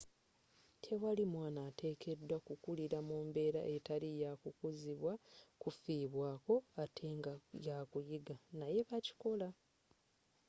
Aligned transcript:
tewali 0.83 1.23
mwaana 1.33 1.59
ateekedwa 1.69 2.37
kukulira 2.47 2.99
mu 3.07 3.17
mbeera 3.27 3.61
etali 3.75 4.09
ya 4.23 4.31
kukuzibwa 4.41 5.13
kufibwaako, 5.61 6.55
ate 6.83 7.05
nga 7.17 7.33
yakuyiga 7.67 8.35
naye 8.59 8.79
bakikola 8.89 9.47